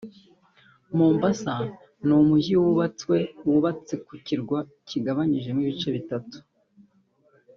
Mombasa 0.97 1.53
ni 2.05 2.13
umujyi 2.19 2.53
wubatse 3.49 3.93
ku 4.07 4.13
kirwa 4.25 4.59
kigabanyijemo 4.87 5.59
ibice 5.63 5.89
bitatu 5.97 6.37